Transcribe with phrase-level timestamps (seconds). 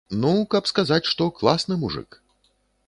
[0.21, 2.21] Ну, каб сказаць, што класны мужык.